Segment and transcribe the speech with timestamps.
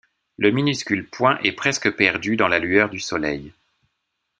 [0.39, 3.53] Le minuscule point est presque perdu dans la lueur du Soleil.